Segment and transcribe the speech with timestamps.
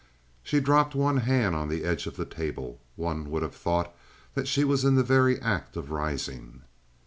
[0.41, 2.79] She dropped one hand on the edge of the table.
[2.95, 3.95] One would have thought
[4.33, 6.63] that she was in the very act of rising.